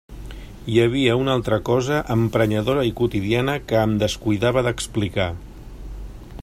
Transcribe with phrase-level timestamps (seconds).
[0.75, 5.31] Hi havia una altra cosa emprenyadora i quotidiana que em descuidava d'explicar.